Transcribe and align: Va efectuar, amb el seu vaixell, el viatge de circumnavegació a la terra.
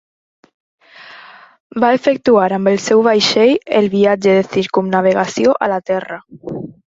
Va 1.83 1.91
efectuar, 1.97 2.45
amb 2.57 2.71
el 2.71 2.79
seu 2.85 3.03
vaixell, 3.09 3.53
el 3.81 3.91
viatge 3.97 4.35
de 4.41 4.47
circumnavegació 4.57 5.55
a 5.67 5.71
la 5.75 5.79
terra. 5.93 6.19